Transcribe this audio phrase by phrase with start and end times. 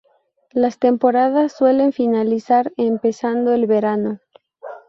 [0.51, 4.19] Las temporadas suelen finalizar empezando el verano.